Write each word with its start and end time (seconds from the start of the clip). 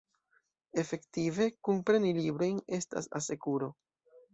Efektive, 0.83 1.47
kunpreni 1.69 2.17
librojn 2.23 2.61
estas 2.83 3.15
asekuro. 3.23 3.75